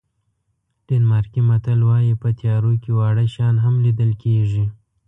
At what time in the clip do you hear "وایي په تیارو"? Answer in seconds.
1.89-2.71